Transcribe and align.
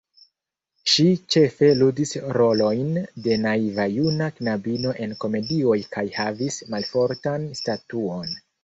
Ŝi 0.93 1.03
ĉefe 1.35 1.69
ludis 1.81 2.13
rolojn 2.39 2.89
de 3.27 3.39
naiva 3.45 3.87
juna 3.99 4.33
knabino 4.41 4.97
en 5.07 5.17
komedioj 5.23 5.79
kaj 5.97 6.09
havis 6.21 6.63
malfortan 6.75 7.51
statuon. 7.65 8.39